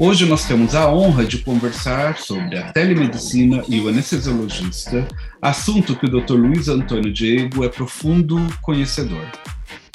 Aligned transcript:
Hoje 0.00 0.26
nós 0.26 0.44
temos 0.44 0.76
a 0.76 0.88
honra 0.88 1.24
de 1.24 1.38
conversar 1.38 2.18
sobre 2.18 2.56
a 2.56 2.72
telemedicina 2.72 3.64
e 3.68 3.80
o 3.80 3.88
anestesiologista, 3.88 5.08
assunto 5.42 5.96
que 5.96 6.06
o 6.06 6.08
Dr. 6.08 6.34
Luiz 6.34 6.68
Antônio 6.68 7.12
Diego 7.12 7.64
é 7.64 7.68
profundo 7.68 8.36
conhecedor. 8.62 9.26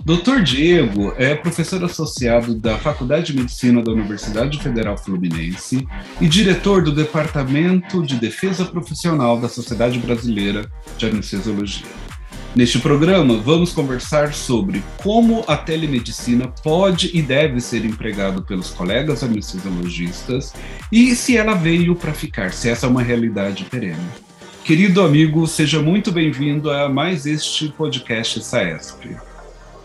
Dr. 0.03 0.41
Diego 0.43 1.13
é 1.17 1.33
professor 1.33 1.81
associado 1.85 2.53
da 2.53 2.77
Faculdade 2.77 3.31
de 3.31 3.39
Medicina 3.39 3.81
da 3.81 3.93
Universidade 3.93 4.61
Federal 4.61 4.97
Fluminense 4.97 5.87
e 6.19 6.27
diretor 6.27 6.83
do 6.83 6.91
Departamento 6.91 8.05
de 8.05 8.15
Defesa 8.15 8.65
Profissional 8.65 9.39
da 9.39 9.47
Sociedade 9.47 9.97
Brasileira 9.99 10.69
de 10.97 11.05
Anestesiologia. 11.05 12.02
Neste 12.55 12.77
programa, 12.77 13.37
vamos 13.37 13.73
conversar 13.73 14.31
sobre 14.31 14.83
como 15.01 15.43
a 15.47 15.57
telemedicina 15.57 16.47
pode 16.47 17.09
e 17.11 17.19
deve 17.19 17.59
ser 17.59 17.83
empregada 17.83 18.43
pelos 18.43 18.69
colegas 18.69 19.23
anestesiologistas 19.23 20.53
e 20.91 21.15
se 21.15 21.35
ela 21.35 21.55
veio 21.55 21.95
para 21.95 22.13
ficar, 22.13 22.53
se 22.53 22.69
essa 22.69 22.85
é 22.85 22.89
uma 22.89 23.01
realidade 23.01 23.65
perene. 23.65 24.07
Querido 24.63 25.01
amigo, 25.01 25.47
seja 25.47 25.81
muito 25.81 26.11
bem-vindo 26.11 26.69
a 26.69 26.87
mais 26.87 27.25
este 27.25 27.69
podcast 27.69 28.43
SAESP. 28.43 29.17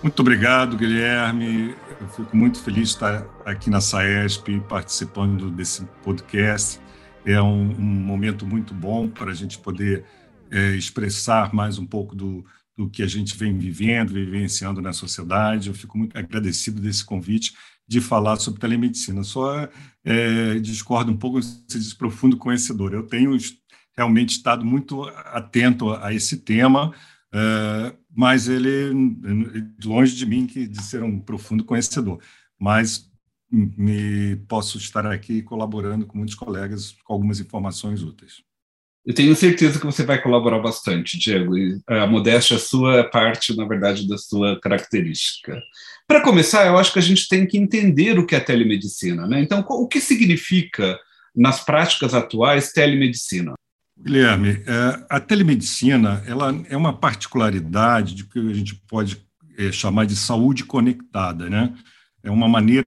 Muito 0.03 0.21
obrigado, 0.21 0.77
Guilherme. 0.77 1.75
Eu 1.99 2.09
fico 2.09 2.37
muito 2.37 2.63
feliz 2.63 2.91
de 2.91 2.95
estar 2.97 3.27
aqui 3.47 3.71
na 3.71 3.81
SAESP 3.81 4.61
participando 4.69 5.51
desse 5.51 5.87
podcast. 6.05 6.79
É 7.25 7.41
um, 7.41 7.75
um 7.79 7.83
momento 7.83 8.45
muito 8.45 8.75
bom 8.75 9.09
para 9.09 9.31
a 9.31 9.35
gente 9.35 9.59
poder 9.59 10.05
é, 10.51 10.75
expressar 10.77 11.55
mais 11.55 11.79
um 11.79 11.87
pouco 11.87 12.15
do, 12.15 12.45
do 12.77 12.89
que 12.89 13.03
a 13.03 13.07
gente 13.07 13.37
vem 13.37 13.59
vivendo, 13.59 14.13
vivenciando 14.13 14.81
na 14.81 14.93
sociedade. 14.93 15.69
Eu 15.69 15.75
fico 15.75 15.99
muito 15.99 16.17
agradecido 16.17 16.81
desse 16.81 17.05
convite 17.05 17.55
de 17.87 18.01
falar 18.01 18.37
sobre 18.37 18.61
telemedicina. 18.61 19.25
Só 19.25 19.69
é, 20.05 20.59
discordo 20.61 21.11
um 21.11 21.17
pouco, 21.17 21.43
você 21.43 21.79
diz 21.79 21.95
profundo 21.95 22.37
conhecedor. 22.37 22.93
Eu 22.93 23.05
tenho 23.05 23.37
realmente 23.97 24.31
estado 24.31 24.65
muito 24.65 25.03
atento 25.25 25.93
a 25.95 26.13
esse 26.13 26.37
tema, 26.37 26.95
é, 27.33 27.95
mas 28.15 28.47
ele 28.47 28.93
longe 29.85 30.15
de 30.15 30.25
mim 30.25 30.47
que 30.47 30.69
de 30.69 30.83
ser 30.83 31.03
um 31.03 31.19
profundo 31.19 31.65
conhecedor, 31.65 32.21
mas 32.59 33.11
me 33.51 34.37
posso 34.47 34.79
estar 34.79 35.07
aqui 35.07 35.43
colaborando 35.43 36.07
com 36.07 36.19
muitos 36.19 36.35
colegas 36.35 36.93
com 37.05 37.15
algumas 37.15 37.41
informações 37.41 38.03
úteis. 38.03 38.48
Eu 39.09 39.15
tenho 39.15 39.35
certeza 39.35 39.81
que 39.81 39.87
você 39.87 40.05
vai 40.05 40.21
colaborar 40.21 40.59
bastante, 40.59 41.19
Diego. 41.19 41.57
E 41.57 41.81
a 41.87 42.07
modéstia 42.07 42.59
sua 42.59 42.97
é 42.97 43.03
parte, 43.03 43.57
na 43.57 43.65
verdade, 43.65 44.07
da 44.07 44.19
sua 44.19 44.61
característica. 44.61 45.63
Para 46.07 46.21
começar, 46.21 46.67
eu 46.67 46.77
acho 46.77 46.93
que 46.93 46.99
a 46.99 47.03
gente 47.03 47.27
tem 47.27 47.47
que 47.47 47.57
entender 47.57 48.19
o 48.19 48.27
que 48.27 48.35
é 48.35 48.41
telemedicina. 48.41 49.27
Né? 49.27 49.41
Então, 49.41 49.65
o 49.67 49.89
que 49.89 49.99
significa, 49.99 51.01
nas 51.35 51.65
práticas 51.65 52.13
atuais, 52.13 52.71
telemedicina? 52.71 53.55
Guilherme, 53.99 54.63
é, 54.67 55.03
a 55.09 55.19
telemedicina 55.19 56.23
ela 56.27 56.55
é 56.69 56.77
uma 56.77 56.93
particularidade 56.93 58.15
de 58.15 58.25
que 58.25 58.39
a 58.39 58.53
gente 58.53 58.75
pode 58.87 59.25
é, 59.57 59.73
chamar 59.73 60.05
de 60.05 60.17
saúde 60.17 60.65
conectada, 60.65 61.49
né? 61.49 61.73
É 62.23 62.31
uma 62.31 62.47
maneira 62.47 62.85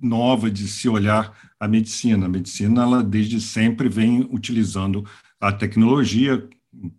nova 0.00 0.48
de 0.48 0.68
se 0.68 0.88
olhar 0.88 1.36
a 1.58 1.66
medicina. 1.66 2.26
A 2.26 2.28
medicina, 2.28 2.82
ela 2.82 3.02
desde 3.02 3.40
sempre 3.40 3.88
vem 3.88 4.28
utilizando 4.30 5.04
a 5.48 5.52
tecnologia 5.52 6.48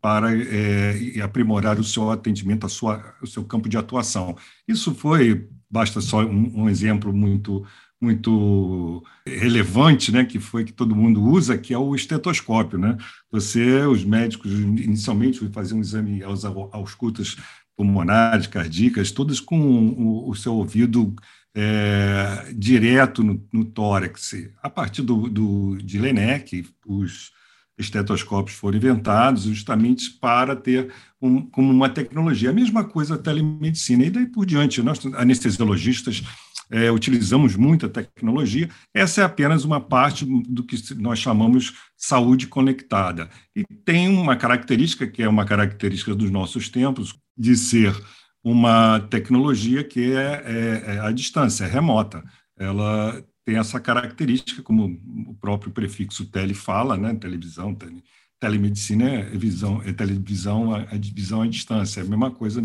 para 0.02 0.32
é, 0.38 1.20
aprimorar 1.22 1.80
o 1.80 1.84
seu 1.84 2.12
atendimento, 2.12 2.66
a 2.66 2.70
sua, 2.70 3.16
o 3.22 3.28
seu 3.28 3.44
campo 3.44 3.68
de 3.68 3.78
atuação. 3.78 4.36
Isso 4.68 4.94
foi, 4.94 5.50
basta 5.70 6.00
só 6.00 6.24
um, 6.24 6.64
um 6.64 6.70
exemplo 6.70 7.12
muito 7.14 7.66
muito 8.02 9.04
relevante, 9.26 10.12
né, 10.12 10.26
que 10.26 10.38
foi 10.38 10.64
que 10.64 10.74
todo 10.74 10.96
mundo 10.96 11.24
usa, 11.24 11.58
que 11.58 11.74
é 11.74 11.78
o 11.78 11.96
estetoscópio, 11.96 12.78
né? 12.78 12.98
Você, 13.32 13.84
os 13.86 14.04
médicos, 14.04 14.52
inicialmente 14.52 15.48
faziam 15.50 15.80
um 15.80 15.82
exame 15.82 16.22
aos 16.22 16.44
auscultas 16.46 17.38
pulmonares, 17.76 18.48
cardíacas, 18.48 19.12
todas 19.12 19.40
com 19.40 19.58
o, 19.60 20.30
o 20.30 20.36
seu 20.36 20.54
ouvido 20.54 21.16
é, 21.56 22.54
direto 22.54 23.24
no, 23.24 23.44
no, 23.52 23.66
tórax. 23.66 24.36
A 24.62 24.70
partir 24.70 25.02
do, 25.02 25.30
do, 25.30 25.78
de 25.78 25.98
Lenec, 25.98 26.68
os 26.86 27.32
estetoscópios 27.78 28.58
foram 28.58 28.78
inventados 28.78 29.44
justamente 29.44 30.12
para 30.12 30.56
ter 30.56 30.94
um, 31.22 31.42
como 31.42 31.72
uma 31.72 31.90
tecnologia. 31.90 32.50
A 32.50 32.54
mesma 32.54 32.84
coisa 32.84 33.16
a 33.16 33.18
telemedicina. 33.18 34.06
E 34.06 34.10
daí 34.10 34.26
por 34.26 34.46
diante, 34.46 34.82
nós 34.82 35.06
anestesiologistas 35.16 36.24
é, 36.72 36.92
utilizamos 36.92 37.56
muita 37.56 37.88
tecnologia, 37.88 38.70
essa 38.94 39.22
é 39.22 39.24
apenas 39.24 39.66
uma 39.66 39.80
parte 39.80 40.26
do 40.26 40.64
que 40.64 40.78
nós 40.96 41.20
chamamos 41.20 41.74
saúde 41.96 42.48
conectada. 42.48 43.30
E 43.56 43.64
tem 43.64 44.08
uma 44.10 44.36
característica, 44.36 45.08
que 45.08 45.22
é 45.22 45.30
uma 45.30 45.46
característica 45.46 46.16
dos 46.16 46.32
nossos 46.32 46.70
tempos, 46.70 47.14
de 47.38 47.56
ser 47.56 47.96
uma 48.44 49.00
tecnologia 49.00 49.84
que 49.84 50.14
é, 50.14 50.44
é, 50.46 50.96
é 50.96 51.00
a 51.00 51.12
distância, 51.12 51.66
é 51.66 51.68
remota. 51.68 52.24
Ela 52.58 53.24
tem 53.46 53.58
essa 53.58 53.80
característica, 53.80 54.64
como 54.64 55.00
o 55.28 55.36
próprio 55.36 55.72
prefixo 55.72 56.26
tele 56.26 56.56
fala, 56.56 56.98
né, 56.98 57.14
televisão, 57.14 57.76
tele, 57.76 58.04
telemedicina 58.40 59.10
é 59.10 59.24
visão, 59.38 59.82
é 59.84 59.94
televisão, 59.94 60.74
a, 60.74 60.82
a 60.82 60.98
divisão 60.98 61.42
à 61.42 61.48
distância. 61.48 62.02
É 62.02 62.04
a 62.04 62.08
mesma 62.08 62.32
coisa, 62.32 62.62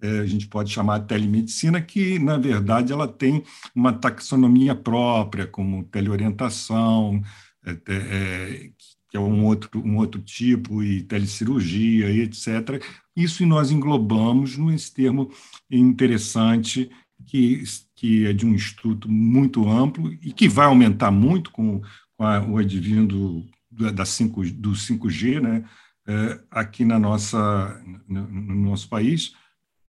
é, 0.00 0.20
a 0.20 0.26
gente 0.26 0.46
pode 0.46 0.70
chamar 0.70 0.98
de 0.98 1.08
telemedicina, 1.08 1.80
que, 1.80 2.18
na 2.18 2.36
verdade, 2.36 2.92
ela 2.92 3.08
tem 3.08 3.42
uma 3.74 3.92
taxonomia 3.92 4.74
própria, 4.74 5.46
como 5.46 5.84
teleorientação, 5.84 7.22
é, 7.64 7.76
é, 7.88 8.70
que 9.08 9.16
é 9.16 9.20
um 9.20 9.44
outro, 9.44 9.70
um 9.84 9.96
outro 9.96 10.20
tipo, 10.20 10.82
e 10.82 11.02
telecirurgia, 11.02 12.10
e 12.10 12.20
etc. 12.20 12.82
Isso 13.16 13.44
nós 13.44 13.70
englobamos 13.70 14.56
nesse 14.56 14.94
termo 14.94 15.30
interessante, 15.70 16.90
que, 17.26 17.62
que 18.00 18.26
é 18.26 18.32
de 18.32 18.46
um 18.46 18.54
estudo 18.54 19.10
muito 19.10 19.68
amplo 19.68 20.10
e 20.22 20.32
que 20.32 20.48
vai 20.48 20.64
aumentar 20.64 21.10
muito 21.10 21.50
com, 21.50 21.82
com 22.16 22.24
a, 22.24 22.40
o 22.40 22.56
advindo 22.56 23.44
da 23.70 24.06
5, 24.06 24.42
do 24.52 24.70
5G, 24.70 25.38
né, 25.38 25.64
é, 26.08 26.40
aqui 26.50 26.82
na 26.82 26.98
nossa, 26.98 27.78
no, 28.08 28.26
no 28.26 28.70
nosso 28.70 28.88
país, 28.88 29.34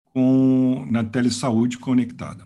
com, 0.06 0.84
na 0.90 1.04
telesaúde 1.04 1.78
conectada. 1.78 2.44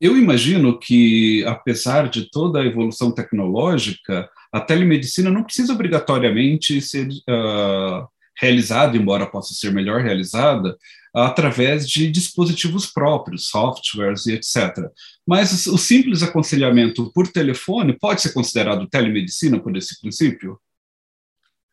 Eu 0.00 0.16
imagino 0.16 0.78
que, 0.78 1.44
apesar 1.46 2.08
de 2.08 2.30
toda 2.30 2.60
a 2.60 2.64
evolução 2.64 3.10
tecnológica, 3.10 4.30
a 4.52 4.60
telemedicina 4.60 5.32
não 5.32 5.42
precisa 5.42 5.72
obrigatoriamente 5.72 6.80
ser 6.80 7.08
uh, 7.08 8.06
realizada, 8.38 8.96
embora 8.96 9.26
possa 9.26 9.52
ser 9.52 9.72
melhor 9.72 10.00
realizada, 10.00 10.76
através 11.14 11.88
de 11.88 12.10
dispositivos 12.10 12.86
próprios, 12.86 13.46
softwares 13.48 14.26
e 14.26 14.32
etc. 14.32 14.90
Mas 15.26 15.66
o 15.66 15.78
simples 15.78 16.22
aconselhamento 16.22 17.12
por 17.12 17.28
telefone 17.28 17.96
pode 17.96 18.20
ser 18.20 18.32
considerado 18.32 18.88
telemedicina 18.88 19.60
por 19.60 19.76
esse 19.76 20.00
princípio? 20.00 20.58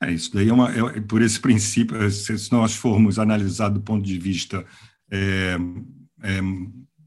É, 0.04 0.12
isso 0.12 0.32
daí 0.34 0.50
é, 0.50 0.54
uma, 0.54 0.72
é 0.72 1.02
por 1.02 1.22
esse 1.22 1.40
princípio, 1.40 2.02
é, 2.02 2.10
se 2.10 2.52
nós 2.52 2.76
formos 2.76 3.18
analisar 3.18 3.70
do 3.70 3.82
ponto 3.82 4.06
de 4.06 4.18
vista 4.20 4.66
é, 5.12 5.58
é, 6.24 6.40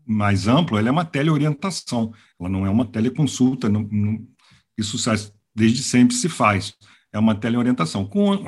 mais 0.05 0.49
amplo, 0.49 0.77
ela 0.77 0.89
é 0.89 0.93
uma 0.93 1.05
teleorientação, 1.05 2.13
ela 2.39 2.49
não 2.49 2.67
é 2.67 2.71
uma 2.71 2.85
teleconsulta, 2.85 3.69
não, 3.69 3.89
não, 3.91 4.27
isso 4.77 4.99
desde 5.55 5.83
sempre 5.83 6.17
se 6.17 6.29
faz 6.29 6.75
é 7.15 7.19
uma 7.19 7.35
teleorientação, 7.37 8.05
com 8.05 8.45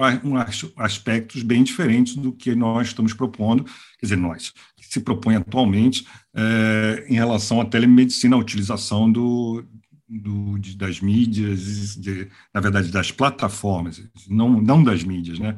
aspectos 0.77 1.45
bem 1.45 1.63
diferentes 1.63 2.17
do 2.17 2.33
que 2.33 2.53
nós 2.53 2.89
estamos 2.89 3.15
propondo, 3.15 3.63
quer 3.63 4.07
dizer, 4.07 4.17
nós, 4.17 4.53
que 4.77 4.87
se 4.89 5.01
propõe 5.01 5.37
atualmente 5.37 6.05
é, 6.35 7.07
em 7.09 7.15
relação 7.15 7.61
à 7.61 7.65
telemedicina, 7.65 8.35
a 8.35 8.41
utilização 8.41 9.11
do, 9.11 9.65
do, 10.09 10.59
de, 10.59 10.77
das 10.77 11.01
mídias, 11.01 11.95
de, 11.95 12.29
na 12.53 12.61
verdade, 12.61 12.91
das 12.91 13.13
plataformas, 13.13 14.03
não, 14.29 14.61
não 14.61 14.83
das 14.83 15.05
mídias, 15.05 15.39
né? 15.39 15.57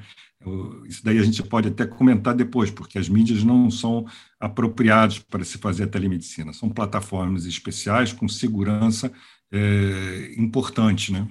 Isso 0.87 1.03
daí 1.03 1.19
a 1.19 1.23
gente 1.23 1.43
pode 1.43 1.69
até 1.69 1.87
comentar 1.87 2.35
depois, 2.35 2.71
porque 2.71 2.99
as 2.99 3.09
mídias 3.09 3.43
não 3.43 3.71
são 3.71 4.07
apropriadas 4.39 5.19
para 5.19 5.45
se 5.45 5.57
fazer 5.57 5.85
a 5.85 5.89
telemedicina, 5.89 6.53
são 6.53 6.69
plataformas 6.69 7.47
especiais 7.47 8.13
com 8.13 8.29
segurança 8.29 9.11
é, 9.51 10.35
importante, 10.37 11.11
né? 11.11 11.27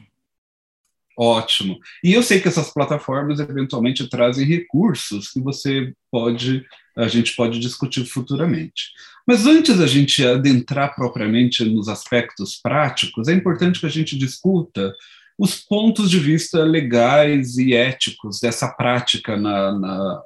Ótimo. 1.18 1.80
E 2.04 2.14
eu 2.14 2.22
sei 2.22 2.40
que 2.40 2.48
essas 2.48 2.72
plataformas 2.72 3.40
eventualmente 3.40 4.08
trazem 4.08 4.46
recursos 4.46 5.32
que 5.32 5.40
você 5.40 5.92
pode, 6.12 6.64
a 6.96 7.08
gente 7.08 7.36
pode 7.36 7.58
discutir 7.60 8.06
futuramente. 8.06 8.92
Mas 9.26 9.48
antes 9.48 9.78
da 9.78 9.88
gente 9.88 10.24
adentrar 10.24 10.94
propriamente 10.96 11.66
nos 11.66 11.88
aspectos 11.88 12.60
práticos, 12.62 13.28
é 13.28 13.34
importante 13.34 13.80
que 13.80 13.88
a 13.88 13.90
gente 13.90 14.16
discuta 14.16 14.94
os 15.40 15.56
pontos 15.56 16.10
de 16.10 16.20
vista 16.20 16.64
legais 16.64 17.58
e 17.58 17.74
éticos 17.74 18.40
dessa 18.40 18.68
prática 18.68 19.36
na, 19.36 19.80
na 19.80 20.24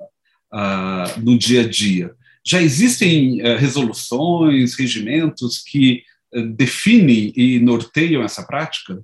no 1.18 1.38
dia 1.38 1.62
a 1.62 1.68
dia. 1.68 2.12
Já 2.46 2.62
existem 2.62 3.42
uh, 3.42 3.58
resoluções, 3.58 4.76
regimentos 4.76 5.60
que 5.60 6.04
uh, 6.36 6.48
definem 6.48 7.32
e 7.36 7.60
norteiam 7.60 8.24
essa 8.24 8.44
prática? 8.44 9.02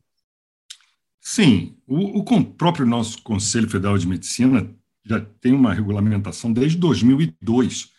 Sim, 1.30 1.76
o, 1.86 2.22
o 2.22 2.46
próprio 2.46 2.86
nosso 2.86 3.22
Conselho 3.22 3.70
Federal 3.70 3.98
de 3.98 4.08
Medicina 4.08 4.74
já 5.06 5.20
tem 5.20 5.52
uma 5.52 5.74
regulamentação 5.74 6.54
desde 6.54 6.78
2002 6.78 7.92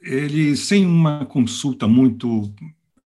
ele, 0.02 0.56
sem 0.56 0.86
uma 0.86 1.26
consulta 1.26 1.88
muito 1.88 2.52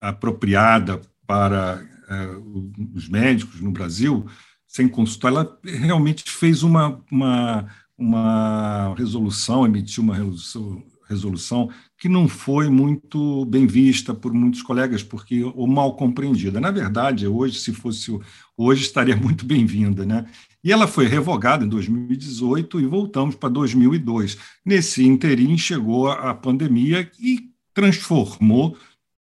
apropriada 0.02 1.00
para 1.26 1.84
uh, 2.10 2.92
os 2.96 3.08
médicos 3.08 3.62
no 3.62 3.72
Brasil, 3.72 4.26
sem 4.68 4.88
consulta, 4.88 5.28
ela 5.28 5.60
realmente 5.64 6.30
fez 6.30 6.64
uma, 6.64 7.00
uma, 7.12 7.68
uma 7.98 8.96
resolução, 8.96 9.66
emitiu 9.66 10.04
uma 10.04 10.16
resolução, 10.16 10.84
resolução 11.08 11.70
que 11.98 12.10
não 12.10 12.28
foi 12.28 12.70
muito 12.70 13.46
bem 13.46 13.66
vista 13.66 14.14
por 14.14 14.34
muitos 14.34 14.62
colegas, 14.62 15.02
porque 15.02 15.44
ou 15.44 15.68
mal 15.68 15.96
compreendida. 15.96 16.60
Na 16.60 16.70
verdade, 16.70 17.28
hoje, 17.28 17.60
se 17.60 17.74
fosse 17.74 18.12
hoje, 18.56 18.82
estaria 18.82 19.16
muito 19.18 19.46
bem-vinda, 19.46 20.06
né? 20.06 20.26
E 20.68 20.72
ela 20.74 20.86
foi 20.86 21.08
revogada 21.08 21.64
em 21.64 21.70
2018 21.70 22.82
e 22.82 22.86
voltamos 22.86 23.36
para 23.36 23.48
2002. 23.48 24.38
Nesse 24.66 25.02
interim 25.02 25.58
chegou 25.58 26.12
a 26.12 26.34
pandemia 26.34 27.10
e 27.18 27.40
transformou 27.74 28.78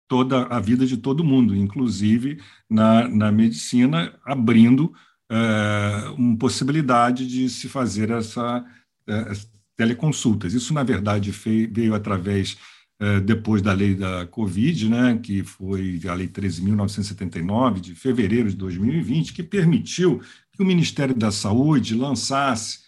toda 0.07 0.43
a 0.43 0.59
vida 0.59 0.85
de 0.85 0.97
todo 0.97 1.23
mundo, 1.23 1.55
inclusive 1.55 2.39
na, 2.69 3.07
na 3.07 3.31
medicina, 3.31 4.13
abrindo 4.23 4.93
uh, 5.31 6.13
uma 6.15 6.38
possibilidade 6.38 7.25
de 7.25 7.49
se 7.49 7.67
fazer 7.67 8.11
essa, 8.11 8.63
uh, 9.09 9.49
teleconsultas. 9.75 10.53
Isso, 10.53 10.75
na 10.75 10.83
verdade, 10.83 11.31
veio 11.31 11.95
através, 11.95 12.55
eh, 12.99 13.19
depois 13.19 13.63
da 13.63 13.73
lei 13.73 13.95
da 13.95 14.27
Covid, 14.27 14.89
né, 14.89 15.19
que 15.23 15.44
foi 15.44 15.99
a 16.07 16.13
Lei 16.13 16.27
13.979, 16.27 17.79
de 17.79 17.95
fevereiro 17.95 18.47
de 18.47 18.55
2020, 18.55 19.33
que 19.33 19.41
permitiu 19.41 20.21
que 20.53 20.62
o 20.62 20.65
Ministério 20.65 21.15
da 21.15 21.31
Saúde 21.31 21.95
lançasse, 21.95 22.80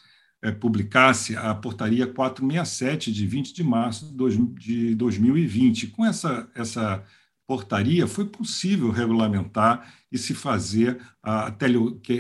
eh, 0.42 0.52
publicasse 0.52 1.36
a 1.36 1.54
portaria 1.56 2.06
467, 2.06 3.12
de 3.12 3.26
20 3.26 3.54
de 3.54 3.64
março 3.64 4.14
de 4.60 4.96
2020. 4.96 5.88
Com 5.88 6.06
essa, 6.06 6.50
essa 6.54 7.04
portaria, 7.48 8.08
foi 8.08 8.26
possível 8.26 8.90
regulamentar 8.92 9.94
e 10.12 10.18
se 10.18 10.34
fazer 10.34 11.00
a, 11.22 11.52
tele, 11.52 11.78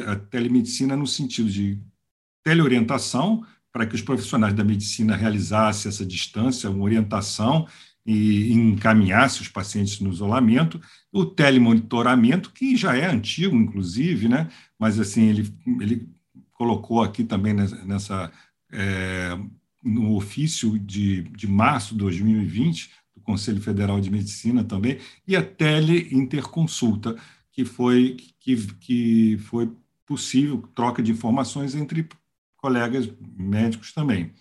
a 0.07 0.15
telemedicina 0.15 0.95
no 0.95 1.07
sentido 1.07 1.49
de 1.49 1.79
teleorientação, 2.43 3.45
para 3.71 3.85
que 3.87 3.95
os 3.95 4.01
profissionais 4.01 4.53
da 4.53 4.63
medicina 4.63 5.15
realizassem 5.15 5.89
essa 5.89 6.05
distância, 6.05 6.69
uma 6.69 6.83
orientação 6.83 7.67
e 8.05 8.51
encaminhasse 8.51 9.41
os 9.41 9.47
pacientes 9.47 9.99
no 9.99 10.11
isolamento, 10.11 10.79
o 11.11 11.25
telemonitoramento, 11.25 12.51
que 12.51 12.75
já 12.75 12.95
é 12.95 13.05
antigo, 13.05 13.55
inclusive, 13.55 14.27
né? 14.27 14.49
mas 14.77 14.99
assim 14.99 15.29
ele, 15.29 15.53
ele 15.79 16.09
colocou 16.51 17.01
aqui 17.01 17.23
também 17.23 17.53
nessa, 17.53 18.31
é, 18.71 19.37
no 19.81 20.15
ofício 20.15 20.77
de, 20.77 21.23
de 21.23 21.47
março 21.47 21.93
de 21.93 21.99
2020, 21.99 22.91
do 23.15 23.21
Conselho 23.21 23.61
Federal 23.61 24.01
de 24.01 24.11
Medicina 24.11 24.63
também, 24.63 24.97
e 25.25 25.35
a 25.35 25.43
teleinterconsulta, 25.43 27.15
que 27.51 27.63
foi, 27.63 28.17
que, 28.39 28.55
que 28.79 29.37
foi 29.39 29.71
possível 30.05 30.61
troca 30.75 31.01
de 31.01 31.11
informações 31.11 31.75
entre 31.75 32.07
colegas 32.57 33.09
médicos 33.37 33.93
também. 33.93 34.33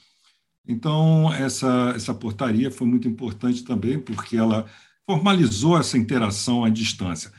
Então, 0.67 1.33
essa, 1.33 1.93
essa 1.97 2.15
portaria 2.15 2.71
foi 2.71 2.87
muito 2.87 3.09
importante 3.09 3.65
também, 3.65 3.99
porque 3.99 4.37
ela 4.37 4.67
formalizou 5.07 5.79
essa 5.79 5.99
interação 5.99 6.65
à 6.65 6.69
distância. 6.69 7.33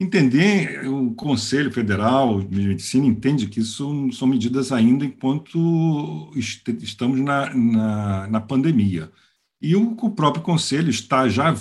Entender, 0.00 0.88
o 0.88 1.12
Conselho 1.14 1.70
Federal 1.70 2.40
de 2.40 2.68
Medicina 2.68 3.06
entende 3.06 3.46
que 3.48 3.60
isso 3.60 4.10
são 4.12 4.26
medidas 4.26 4.72
ainda 4.72 5.04
enquanto 5.04 6.30
estamos 6.34 7.20
na, 7.20 7.54
na, 7.54 8.26
na 8.26 8.40
pandemia. 8.40 9.12
E 9.60 9.76
o, 9.76 9.94
o 10.00 10.10
próprio 10.10 10.42
Conselho 10.42 10.88
está 10.88 11.28
já 11.28 11.54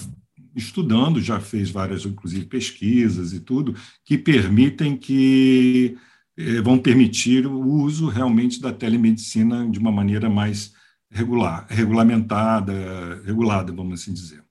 estudando, 0.55 1.21
já 1.21 1.39
fez 1.41 1.69
várias, 1.69 2.05
inclusive, 2.05 2.45
pesquisas 2.45 3.33
e 3.33 3.41
tudo, 3.41 3.75
que 4.05 4.17
permitem 4.17 4.95
que 4.95 5.97
eh, 6.37 6.61
vão 6.61 6.77
permitir 6.77 7.45
o 7.45 7.59
uso 7.59 8.07
realmente 8.07 8.61
da 8.61 8.71
telemedicina 8.71 9.69
de 9.69 9.77
uma 9.79 9.91
maneira 9.91 10.29
mais 10.29 10.73
regular, 11.11 11.65
regulamentada, 11.69 13.21
regulada, 13.25 13.71
vamos 13.71 14.01
assim 14.01 14.13
dizer. 14.13 14.43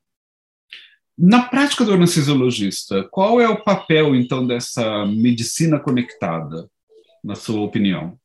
Na 1.17 1.43
prática 1.43 1.85
do 1.85 1.93
anestesiologista, 1.93 3.09
qual 3.11 3.41
é 3.41 3.49
o 3.49 3.63
papel, 3.63 4.15
então, 4.15 4.47
dessa 4.47 5.05
medicina 5.07 5.79
conectada, 5.79 6.69
na 7.25 7.35
sua 7.35 7.61
opinião? 7.61 8.19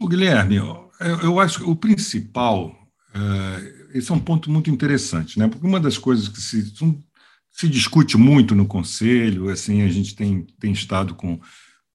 O 0.00 0.08
Guilherme, 0.08 0.56
eu, 0.56 0.90
eu 1.22 1.38
acho 1.40 1.60
que 1.60 1.70
o 1.70 1.76
principal, 1.76 2.68
uh, 3.14 3.96
esse 3.96 4.10
é 4.10 4.14
um 4.14 4.20
ponto 4.20 4.50
muito 4.50 4.70
interessante, 4.70 5.38
né? 5.38 5.46
porque 5.48 5.66
uma 5.66 5.78
das 5.78 5.96
coisas 5.96 6.28
que 6.28 6.40
se, 6.40 6.72
se 7.50 7.68
discute 7.68 8.16
muito 8.16 8.54
no 8.54 8.66
Conselho, 8.66 9.48
assim, 9.48 9.82
a 9.82 9.88
gente 9.88 10.16
tem, 10.16 10.44
tem 10.58 10.72
estado 10.72 11.14
com 11.14 11.40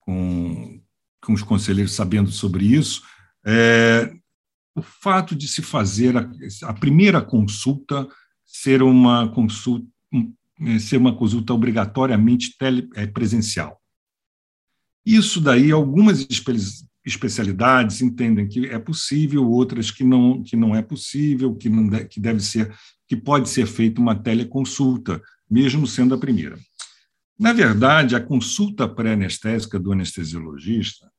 com, 0.06 0.82
com 1.22 1.34
os 1.34 1.44
conselheiros 1.44 1.94
sabendo 1.94 2.32
sobre 2.32 2.66
isso, 2.66 3.02
é, 3.46 4.14
o 4.76 4.82
fato 4.82 5.36
de 5.36 5.48
se 5.48 5.62
fazer 5.62 6.18
a, 6.18 6.30
a 6.64 6.74
primeira 6.74 7.22
consulta 7.22 8.08
ser 8.46 8.82
uma 8.82 9.30
consulta 9.30 9.88
é, 10.62 10.80
ser 10.80 10.98
uma 10.98 11.16
consulta 11.16 11.54
obrigatoriamente 11.54 12.56
tele, 12.58 12.88
é, 12.96 13.08
presencial. 13.08 13.82
Isso 15.06 15.42
daí, 15.42 15.72
algumas 15.72 16.26
espe 16.30 16.54
especialidades 17.06 18.02
entendem 18.02 18.48
que 18.48 18.68
é 18.68 18.80
possível, 18.80 19.50
outras 19.50 19.92
que 19.92 20.06
não, 20.06 20.42
que 20.42 20.56
não 20.56 20.74
é 20.74 20.82
possível, 20.82 21.54
que, 21.54 21.68
não 21.68 21.86
de, 21.90 22.06
que 22.06 22.18
deve 22.18 22.40
ser, 22.40 22.74
que 23.06 23.18
pode 23.18 23.50
ser 23.50 23.66
feita 23.66 24.00
uma 24.00 24.16
teleconsulta, 24.16 25.22
mesmo 25.50 25.86
sendo 25.86 26.16
a 26.16 26.18
primeira. 26.18 26.58
Na 27.38 27.52
verdade, 27.52 28.16
a 28.16 28.22
consulta 28.22 28.88
pré-anestésica 28.88 29.78
do 29.78 29.92
anestesiologista, 29.92 31.12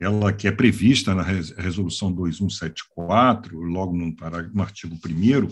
ela 0.00 0.32
que 0.32 0.48
é 0.48 0.52
prevista 0.52 1.14
na 1.14 1.22
resolução 1.22 2.12
2174, 2.12 3.58
logo 3.58 3.96
no, 3.96 4.14
no 4.52 4.62
artigo 4.62 4.96
1 4.96 5.48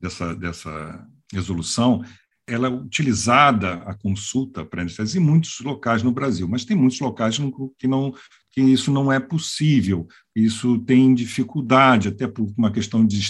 dessa, 0.00 0.34
dessa 0.34 1.06
resolução, 1.32 2.02
ela 2.46 2.68
é 2.68 2.70
utilizada 2.70 3.74
a 3.84 3.94
consulta 3.94 4.64
pré-anestésica 4.64 5.20
em 5.20 5.22
muitos 5.22 5.60
locais 5.60 6.02
no 6.02 6.10
Brasil, 6.10 6.48
mas 6.48 6.64
tem 6.64 6.76
muitos 6.76 6.98
locais 6.98 7.38
que 7.78 7.86
não 7.86 8.14
que 8.50 8.62
isso 8.62 8.90
não 8.90 9.12
é 9.12 9.20
possível, 9.20 10.08
isso 10.34 10.78
tem 10.78 11.14
dificuldade, 11.14 12.08
até 12.08 12.26
por 12.26 12.52
uma 12.56 12.72
questão 12.72 13.06
de 13.06 13.20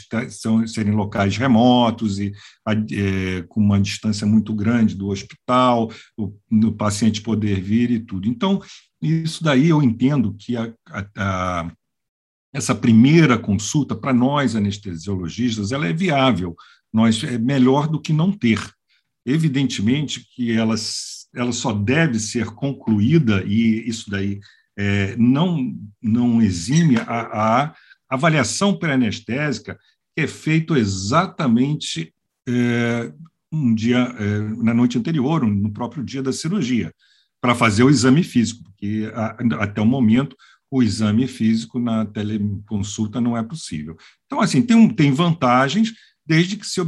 serem 0.66 0.94
locais 0.94 1.36
remotos 1.36 2.18
e 2.18 2.32
é, 2.66 3.42
com 3.48 3.60
uma 3.60 3.80
distância 3.80 4.26
muito 4.26 4.54
grande 4.54 4.94
do 4.94 5.08
hospital, 5.08 5.92
o, 6.16 6.32
o, 6.50 6.72
paciente 6.72 7.20
poder 7.20 7.60
vir 7.60 7.90
e 7.90 8.00
tudo. 8.00 8.26
Então, 8.26 8.62
isso 9.00 9.42
daí 9.42 9.68
eu 9.68 9.82
entendo 9.82 10.34
que 10.34 10.56
a, 10.56 10.72
a, 10.90 11.06
a, 11.16 11.72
essa 12.52 12.74
primeira 12.74 13.38
consulta, 13.38 13.94
para 13.94 14.12
nós 14.12 14.56
anestesiologistas, 14.56 15.72
ela 15.72 15.86
é 15.86 15.92
viável, 15.92 16.56
nós, 16.92 17.22
é 17.22 17.38
melhor 17.38 17.88
do 17.88 18.00
que 18.00 18.12
não 18.12 18.32
ter. 18.32 18.60
Evidentemente 19.24 20.26
que 20.34 20.52
ela, 20.52 20.74
ela 21.34 21.52
só 21.52 21.72
deve 21.72 22.18
ser 22.18 22.46
concluída, 22.46 23.44
e 23.46 23.88
isso 23.88 24.10
daí 24.10 24.40
é, 24.76 25.16
não, 25.16 25.74
não 26.00 26.40
exime 26.40 26.96
a, 26.96 27.66
a 27.66 27.74
avaliação 28.08 28.76
pré-anestésica, 28.76 29.78
é 30.16 30.26
feito 30.26 30.76
exatamente 30.76 32.12
é, 32.48 33.12
um 33.52 33.74
dia, 33.74 33.98
é, 33.98 34.38
na 34.62 34.74
noite 34.74 34.98
anterior, 34.98 35.46
no 35.46 35.70
próprio 35.70 36.02
dia 36.02 36.22
da 36.22 36.32
cirurgia, 36.32 36.92
para 37.40 37.54
fazer 37.54 37.84
o 37.84 37.90
exame 37.90 38.22
físico, 38.22 38.67
porque 38.78 39.10
até 39.58 39.80
o 39.80 39.86
momento 39.86 40.36
o 40.70 40.82
exame 40.82 41.26
físico 41.26 41.78
na 41.78 42.04
teleconsulta 42.04 43.20
não 43.20 43.36
é 43.36 43.42
possível. 43.42 43.96
Então, 44.26 44.40
assim, 44.40 44.62
tem, 44.62 44.88
tem 44.90 45.12
vantagens, 45.12 45.92
desde 46.26 46.56
que 46.56 46.66
se 46.66 46.80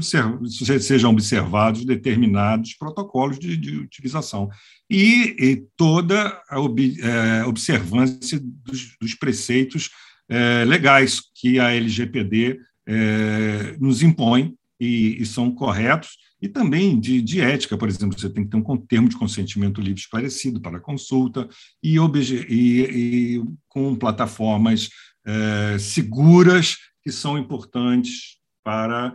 sejam 0.81 1.11
observados 1.11 1.85
determinados 1.85 2.75
protocolos 2.75 3.39
de, 3.39 3.57
de 3.57 3.79
utilização. 3.79 4.51
E, 4.89 5.35
e, 5.39 5.65
toda 5.77 6.43
a 6.51 6.61
ob, 6.61 7.01
é, 7.01 7.45
observância 7.47 8.39
dos, 8.43 8.97
dos 9.01 9.15
preceitos 9.15 9.89
é, 10.29 10.65
legais 10.67 11.23
que 11.35 11.59
a 11.59 11.71
LGPD 11.71 12.61
é, 12.87 13.77
nos 13.81 14.03
impõe 14.03 14.55
e, 14.79 15.23
e, 15.23 15.25
são 15.25 15.51
corretos, 15.51 16.19
e 16.41 16.49
também 16.49 16.99
de, 16.99 17.21
de, 17.21 17.41
ética, 17.41 17.77
por 17.77 17.89
exemplo, 17.89 18.19
você 18.19 18.31
tem 18.31 18.45
que 18.45 18.51
ter 18.51 18.57
um 18.57 18.77
termo 18.77 19.09
de 19.09 19.17
consentimento 19.17 19.81
livre 19.81 20.01
esclarecido 20.01 20.61
para 20.61 20.81
consulta 20.81 21.49
e, 21.83 21.97
e, 21.97 23.37
e 23.39 23.45
com 23.69 23.95
plataformas 23.95 24.89
é, 25.25 25.79
seguras 25.79 26.77
que 27.03 27.13
são 27.13 27.39
importantes 27.39 28.39
para 28.65 29.15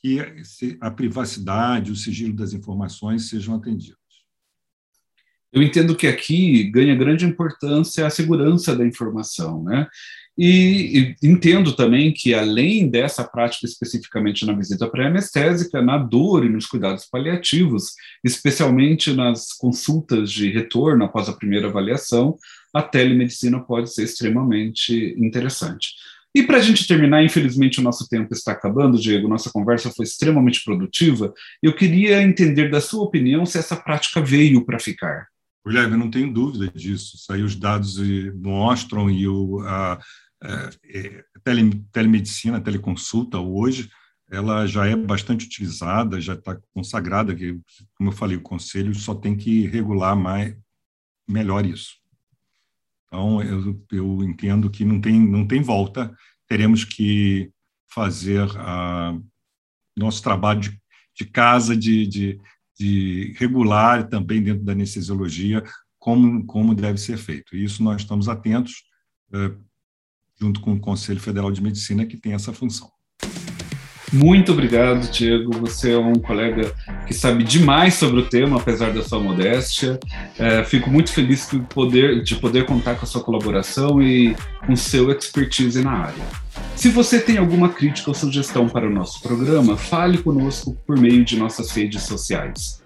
que 0.00 0.18
a 0.80 0.90
privacidade, 0.90 1.90
o 1.90 1.96
sigilo 1.96 2.34
das 2.34 2.52
informações 2.52 3.28
sejam 3.28 3.54
atendidos. 3.54 3.98
Eu 5.52 5.62
entendo 5.62 5.94
que 5.94 6.08
aqui 6.08 6.64
ganha 6.64 6.96
grande 6.96 7.24
importância 7.24 8.04
a 8.04 8.10
segurança 8.10 8.74
da 8.74 8.84
informação, 8.84 9.62
né? 9.62 9.88
E, 10.36 11.16
e, 11.22 11.28
entendo 11.28 11.74
também 11.76 12.12
que, 12.12 12.34
além 12.34 12.88
dessa 12.88 13.22
prática 13.22 13.66
especificamente 13.66 14.44
na 14.44 14.52
visita 14.52 14.88
pré-anestésica, 14.88 15.80
na 15.80 15.96
dor 15.96 16.44
e 16.44 16.48
nos 16.48 16.66
cuidados 16.66 17.06
paliativos, 17.06 17.92
especialmente 18.24 19.12
nas 19.12 19.52
consultas 19.52 20.32
de 20.32 20.50
retorno 20.50 21.04
após 21.04 21.28
a 21.28 21.32
primeira 21.32 21.68
avaliação, 21.68 22.36
a 22.74 22.82
telemedicina 22.82 23.60
pode 23.60 23.94
ser 23.94 24.02
extremamente 24.02 25.14
interessante. 25.16 25.90
E 26.36 26.42
para 26.42 26.56
a 26.56 26.60
gente 26.60 26.88
terminar, 26.88 27.22
infelizmente 27.22 27.78
o 27.78 27.82
nosso 27.82 28.08
tempo 28.08 28.34
está 28.34 28.50
acabando, 28.50 28.98
Diego, 28.98 29.28
nossa 29.28 29.52
conversa 29.52 29.92
foi 29.92 30.04
extremamente 30.04 30.64
produtiva. 30.64 31.32
Eu 31.62 31.72
queria 31.72 32.20
entender 32.20 32.68
da 32.68 32.80
sua 32.80 33.04
opinião 33.04 33.46
se 33.46 33.56
essa 33.56 33.76
prática 33.76 34.20
veio 34.20 34.64
para 34.64 34.80
ficar. 34.80 35.28
Guilherme, 35.64 35.96
não 35.96 36.10
tenho 36.10 36.32
dúvida 36.32 36.68
disso. 36.74 37.16
Isso 37.16 37.32
aí 37.32 37.42
os 37.42 37.54
dados 37.54 37.98
mostram 38.34 39.08
e 39.08 39.28
o, 39.28 39.60
a 39.60 39.98
é, 40.44 41.24
tele, 41.42 41.84
telemedicina, 41.92 42.60
teleconsulta 42.60 43.38
hoje, 43.38 43.90
ela 44.30 44.66
já 44.66 44.86
é 44.86 44.96
bastante 44.96 45.46
utilizada, 45.46 46.20
já 46.20 46.34
está 46.34 46.58
consagrada, 46.72 47.34
que, 47.34 47.58
como 47.94 48.10
eu 48.10 48.12
falei, 48.12 48.36
o 48.36 48.42
conselho 48.42 48.94
só 48.94 49.14
tem 49.14 49.36
que 49.36 49.66
regular 49.66 50.16
mais, 50.16 50.56
melhor 51.28 51.64
isso. 51.64 51.94
Então, 53.06 53.42
eu, 53.42 53.86
eu 53.92 54.24
entendo 54.24 54.70
que 54.70 54.84
não 54.84 55.00
tem, 55.00 55.20
não 55.20 55.46
tem 55.46 55.62
volta, 55.62 56.14
teremos 56.48 56.84
que 56.84 57.50
fazer 57.92 58.48
a, 58.56 59.16
nosso 59.96 60.22
trabalho 60.22 60.60
de, 60.60 60.80
de 61.16 61.24
casa, 61.24 61.76
de, 61.76 62.06
de, 62.06 62.40
de 62.78 63.34
regular 63.38 64.08
também 64.08 64.42
dentro 64.42 64.64
da 64.64 64.72
anestesiologia 64.72 65.62
como, 65.98 66.44
como 66.44 66.74
deve 66.74 66.98
ser 66.98 67.16
feito. 67.16 67.56
Isso 67.56 67.82
nós 67.82 68.02
estamos 68.02 68.28
atentos, 68.28 68.82
é, 69.32 69.52
junto 70.44 70.60
com 70.60 70.74
o 70.74 70.78
Conselho 70.78 71.20
Federal 71.20 71.50
de 71.50 71.62
Medicina, 71.62 72.04
que 72.04 72.18
tem 72.18 72.34
essa 72.34 72.52
função. 72.52 72.90
Muito 74.12 74.52
obrigado, 74.52 75.10
Diego. 75.10 75.50
Você 75.58 75.92
é 75.92 75.98
um 75.98 76.14
colega 76.14 76.72
que 77.06 77.12
sabe 77.12 77.42
demais 77.42 77.94
sobre 77.94 78.20
o 78.20 78.26
tema, 78.26 78.58
apesar 78.58 78.92
da 78.92 79.02
sua 79.02 79.18
modéstia. 79.18 79.98
É, 80.38 80.62
fico 80.62 80.88
muito 80.88 81.10
feliz 81.10 81.48
de 81.50 81.58
poder, 81.60 82.22
de 82.22 82.36
poder 82.36 82.64
contar 82.64 82.94
com 82.94 83.04
a 83.04 83.08
sua 83.08 83.24
colaboração 83.24 84.00
e 84.00 84.36
com 84.64 84.76
seu 84.76 85.10
expertise 85.10 85.82
na 85.82 85.90
área. 85.90 86.22
Se 86.76 86.90
você 86.90 87.18
tem 87.18 87.38
alguma 87.38 87.70
crítica 87.70 88.10
ou 88.10 88.14
sugestão 88.14 88.68
para 88.68 88.86
o 88.86 88.90
nosso 88.90 89.20
programa, 89.20 89.76
fale 89.76 90.18
conosco 90.18 90.76
por 90.86 90.96
meio 90.96 91.24
de 91.24 91.36
nossas 91.36 91.70
redes 91.72 92.02
sociais. 92.02 92.84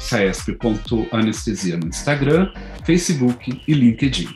Saesp.anestesia 0.00 1.76
no 1.76 1.86
Instagram, 1.86 2.50
Facebook 2.84 3.62
e 3.68 3.72
LinkedIn. 3.72 4.28